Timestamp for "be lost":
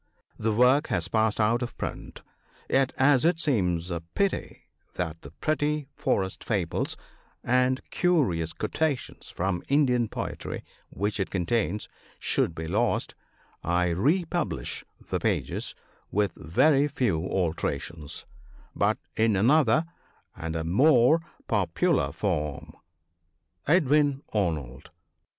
12.55-13.13